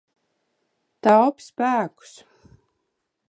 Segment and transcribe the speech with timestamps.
[1.07, 2.15] Taupi spēkus.